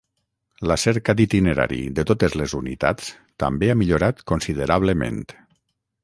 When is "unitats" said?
2.59-3.11